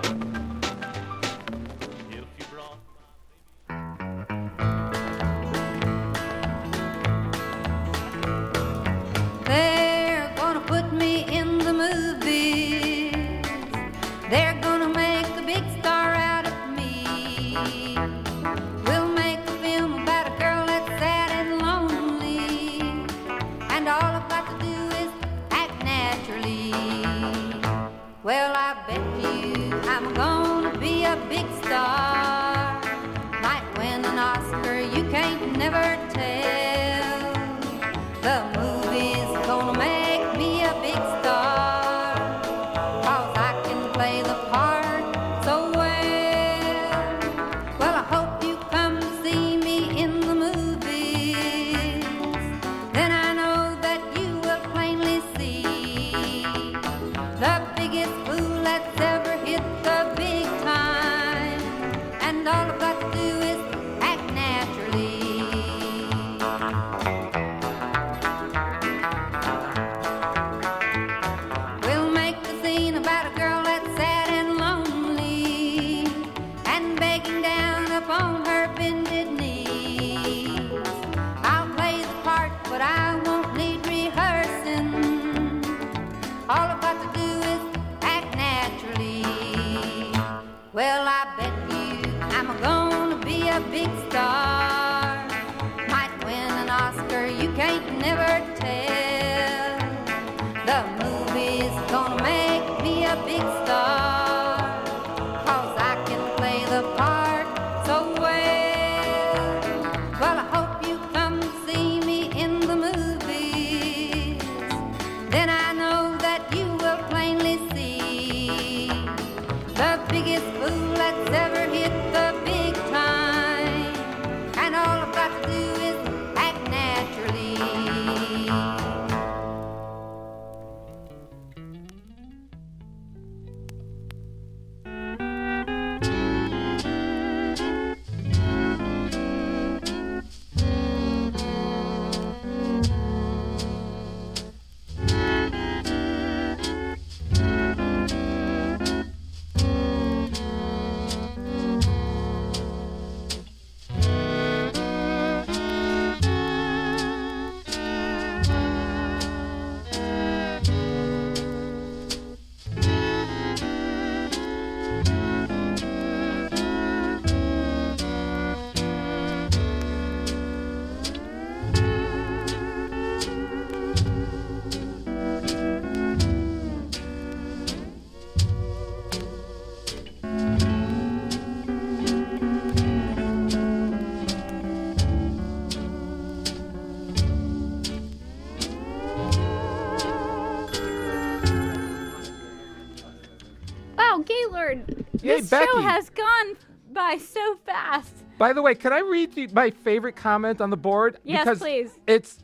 [195.81, 196.57] Has gone
[196.91, 198.13] by so fast.
[198.37, 201.19] By the way, can I read the, my favorite comment on the board?
[201.23, 201.99] Yes, because please.
[202.07, 202.39] It's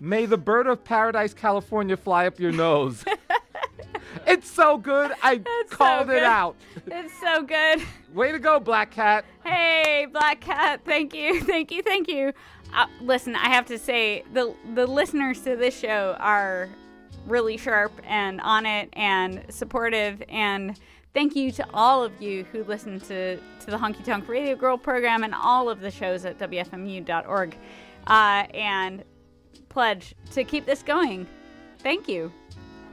[0.00, 3.04] May the bird of paradise, California, fly up your nose.
[4.26, 5.12] it's so good.
[5.22, 6.56] I That's so called it out.
[6.86, 7.82] It's so good.
[8.14, 9.24] Way to go, Black Cat.
[9.44, 12.32] Hey, Black Cat, thank you, thank you, thank you.
[12.74, 16.68] Uh, listen, I have to say the the listeners to this show are
[17.26, 20.78] really sharp and on it and supportive and
[21.14, 24.78] thank you to all of you who listen to to the Honky Tonk Radio Girl
[24.78, 27.56] program and all of the shows at wfmu.org
[28.06, 29.04] uh, and
[29.68, 31.26] pledge to keep this going.
[31.80, 32.32] Thank you.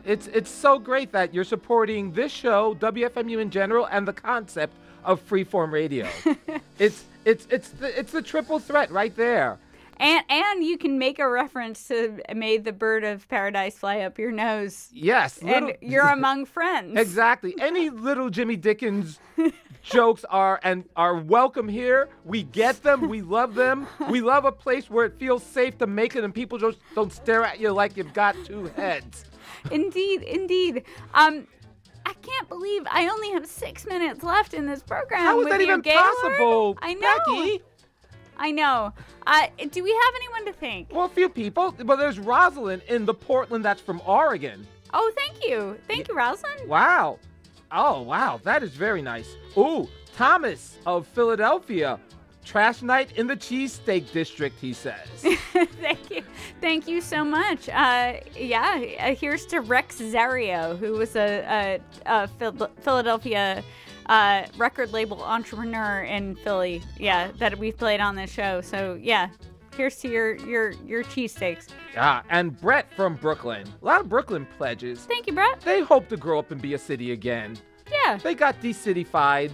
[0.04, 4.78] It's it's so great that you're supporting this show, WFMU in general, and the concept
[5.04, 6.08] of freeform radio.
[6.80, 9.58] it's it's it's the, it's the triple threat right there.
[9.98, 14.20] And and you can make a reference to "May the bird of paradise fly up
[14.20, 16.98] your nose," Yes, and you're among friends.
[17.00, 17.56] Exactly.
[17.60, 19.20] Any little Jimmy Dickens
[19.84, 22.10] jokes are and are welcome here.
[22.24, 23.08] We get them.
[23.08, 23.88] We love them.
[24.10, 27.14] We love a place where it feels safe to make it and people just don't
[27.14, 29.26] stare at you like you've got two heads.
[29.72, 30.84] Indeed, indeed.
[31.14, 31.48] Um,
[32.06, 35.22] I can't believe I only have six minutes left in this program.
[35.22, 36.04] How is that even Gaylord.
[36.04, 37.18] possible, I know.
[37.28, 37.64] Becky?
[38.38, 38.94] I know.
[39.26, 40.92] Uh, do we have anyone to thank?
[40.94, 44.66] Well, a few people, but there's Rosalind in the Portland that's from Oregon.
[44.94, 46.68] Oh, thank you, thank you, Rosalind.
[46.68, 47.20] Wow.
[47.72, 48.40] Oh, wow.
[48.44, 49.36] That is very nice.
[49.58, 52.00] Ooh, Thomas of Philadelphia.
[52.46, 55.08] Trash night in the cheesesteak district, he says.
[55.82, 56.22] thank you,
[56.62, 57.68] thank you so much.
[57.70, 63.64] Uh, yeah, uh, here's to Rex Zario, who was a, a, a Phil- Philadelphia
[64.08, 66.82] uh, record label entrepreneur in Philly.
[67.00, 68.62] Yeah, that we've played on this show.
[68.62, 69.30] So yeah,
[69.76, 71.68] here's to your your your cheesesteaks.
[71.98, 73.68] ah, and Brett from Brooklyn.
[73.82, 75.00] A lot of Brooklyn pledges.
[75.06, 75.62] Thank you, Brett.
[75.62, 77.58] They hope to grow up and be a city again.
[77.92, 79.52] Yeah, They got decitified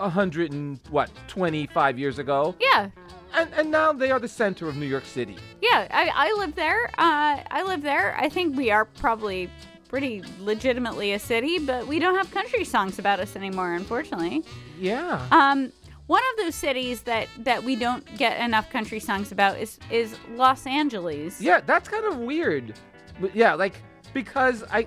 [0.00, 2.54] a hundred and what, 25 years ago.
[2.58, 2.88] yeah.
[3.34, 5.36] And, and now they are the center of New York City.
[5.62, 6.86] Yeah, I, I live there.
[6.98, 8.16] Uh, I live there.
[8.18, 9.48] I think we are probably
[9.90, 14.44] pretty legitimately a city, but we don't have country songs about us anymore, unfortunately.
[14.78, 15.26] Yeah.
[15.32, 15.72] Um,
[16.06, 20.16] one of those cities that, that we don't get enough country songs about is is
[20.30, 21.40] Los Angeles.
[21.40, 22.74] Yeah, that's kind of weird.
[23.20, 23.74] But yeah, like
[24.14, 24.86] because I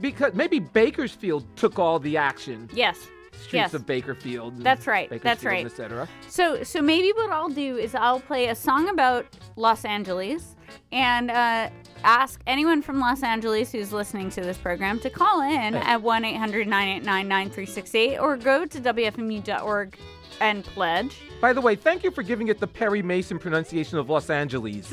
[0.00, 2.70] because maybe Bakersfield took all the action.
[2.72, 2.98] Yes.
[3.32, 3.74] Streets yes.
[3.74, 4.54] of Bakersfield.
[4.54, 5.66] and That's right, that's right.
[5.66, 6.08] Etc.
[6.28, 9.26] So so maybe what I'll do is I'll play a song about
[9.56, 10.54] Los Angeles
[10.90, 11.70] and uh,
[12.04, 16.24] ask anyone from Los Angeles who's listening to this program to call in at 1
[16.24, 19.98] 800 989 9368 or go to WFMU.org
[20.40, 21.16] and pledge.
[21.40, 24.92] By the way, thank you for giving it the Perry Mason pronunciation of Los Angeles.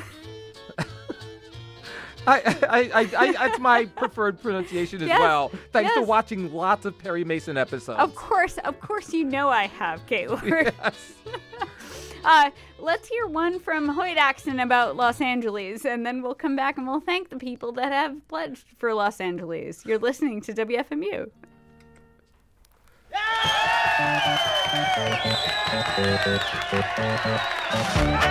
[2.28, 5.52] I, I, I, I, that's my preferred pronunciation as Yes, well.
[5.72, 8.00] Thanks to watching lots of Perry Mason episodes.
[8.00, 10.74] Of course, of course, you know I have, Gaylord.
[10.84, 11.14] Yes.
[12.24, 16.78] Uh, let's hear one from Hoyt Axton about Los Angeles, and then we'll come back
[16.78, 19.86] and we'll thank the people that have pledged for Los Angeles.
[19.86, 21.30] You're listening to WFMU.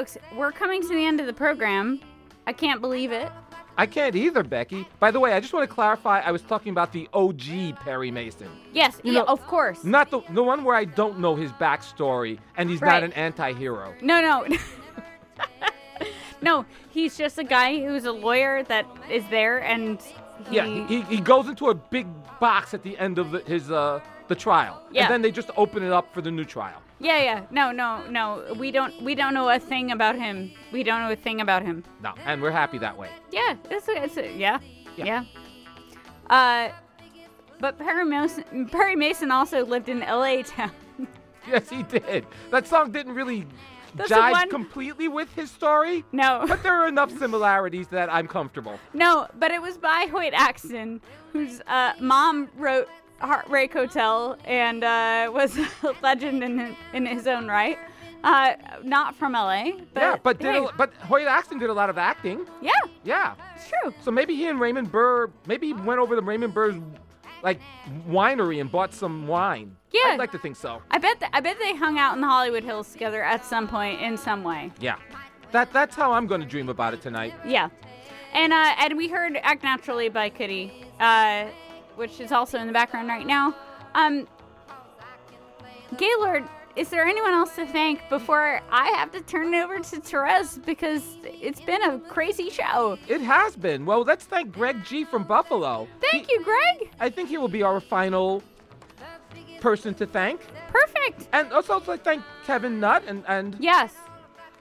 [0.00, 2.00] folks, we're coming to the end of the program.
[2.46, 3.30] I can't believe it.
[3.76, 4.86] I can't either, Becky.
[4.98, 6.20] By the way, I just want to clarify.
[6.20, 9.84] I was talking about the OG Perry Mason, Yes, You yeah, know- of course.
[9.84, 12.92] not the the one where I don't know his backstory and he's Right.
[12.92, 13.92] not an anti-hero.
[14.00, 14.46] No, no.
[16.42, 20.00] no, he's just a guy who's a lawyer that is there and
[20.48, 22.06] he, Yeah, he, he, he goes into a big
[22.40, 25.02] box at the end of the, his uh the trial, Yeah.
[25.04, 26.80] and then they just open it up for the new trial.
[27.00, 27.46] Yeah, yeah.
[27.50, 28.54] No, no, no.
[28.58, 30.52] We don't we don't know a thing about him.
[30.72, 31.82] We don't know a thing about him.
[32.02, 33.08] No, and we're happy that way.
[33.32, 34.58] Yeah, it's it's yeah,
[34.96, 35.04] Yeah.
[35.06, 35.24] yeah.
[36.28, 36.72] Uh,
[37.58, 40.42] but Perry Mason, Perry Mason also lived in L.A.
[40.42, 40.70] town.
[41.48, 42.26] Yes, he did.
[42.50, 43.46] That song didn't really
[43.94, 48.28] That's jive one- completely with his story, No, but there are enough similarities that I'm
[48.28, 48.78] comfortable.
[48.92, 49.26] no.
[49.38, 51.00] But it was by Hoyt Axton,
[51.32, 52.88] whose uh, mom wrote
[53.20, 57.78] Heartbreak Hotel and uh, was a legend in in his own right.
[58.22, 58.52] Uh,
[58.82, 59.72] not from L.A.
[59.94, 62.44] But yeah, but did hey, a, but Hoyt Axton did a lot of acting.
[62.60, 62.70] yeah,
[63.02, 63.94] Yeah, it's true.
[64.02, 66.74] so maybe he and Raymond Burr, maybe he went over to Raymond Burr's
[67.42, 67.58] like
[68.06, 69.74] winery and bought some wine.
[69.90, 70.00] Yeah.
[70.08, 70.82] I'd like to think so.
[70.90, 73.66] I bet th- I bet they hung out in the Hollywood Hills together at some
[73.66, 74.70] point in some way.
[74.80, 74.96] Yeah,
[75.52, 77.32] that that's how I'm going to dream about it tonight.
[77.46, 77.70] Yeah.
[78.34, 81.46] And uh, and we heard Act Naturally by Kitty, uh,
[82.00, 83.54] which is also in the background right now.
[83.94, 84.26] Um,
[85.98, 86.44] Gaylord,
[86.76, 90.56] is there anyone else to thank before I have to turn it over to Therese
[90.64, 92.96] because it's been a crazy show?
[93.06, 93.84] It has been.
[93.84, 95.86] Well, let's thank Greg G from Buffalo.
[96.00, 96.90] Thank you, Greg.
[96.98, 98.42] I think he will be our final
[99.60, 100.40] person to thank.
[100.68, 101.28] Perfect.
[101.34, 103.94] And also to thank Kevin Nutt and and Yes.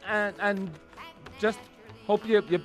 [0.05, 0.71] and, and
[1.39, 1.59] just
[2.05, 2.59] hope you, you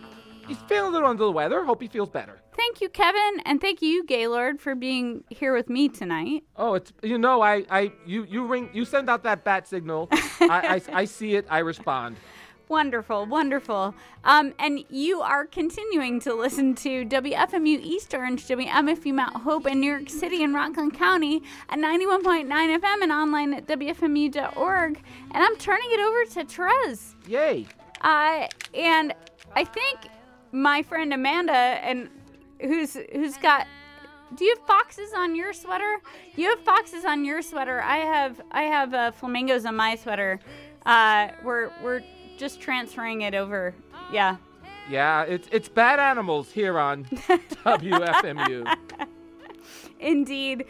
[0.47, 1.65] he's feeling a little under the weather.
[1.65, 2.41] Hope he feels better.
[2.57, 6.45] Thank you, Kevin, and thank you, Gaylord, for being here with me tonight.
[6.57, 10.09] Oh, it's you know I I you you ring you send out that bat signal.
[10.13, 11.47] I, I I see it.
[11.51, 12.17] I respond.
[12.69, 13.95] Wonderful, wonderful.
[14.25, 19.81] Um, and you are continuing to listen to WFMU East Orange, WMFU Mount Hope in
[19.81, 25.03] New York City and Rockland County at 91.9 FM and online at WFMU.org.
[25.33, 27.17] And I'm turning it over to Therese.
[27.29, 27.67] Yay.
[28.01, 29.13] Uh, and
[29.55, 29.99] I think
[30.55, 32.09] my friend Amanda and
[32.61, 33.67] who's who's got
[34.37, 36.01] do you have foxes on your sweater?
[36.35, 37.83] You have foxes on your sweater.
[37.83, 40.41] I have I have uh, flamingos on my sweater.
[40.87, 42.03] Uh, we're we're
[42.39, 43.75] just transferring it over.
[44.13, 44.37] Yeah.
[44.89, 48.77] Yeah, it's it's bad animals here on WFMU.
[50.01, 50.67] Indeed.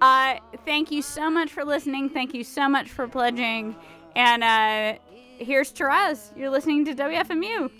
[0.00, 2.08] Uh, thank you so much for listening.
[2.08, 3.76] Thank you so much for pledging.
[4.16, 4.98] And uh,
[5.38, 6.32] here's Therese.
[6.36, 7.70] You're listening to WFMU.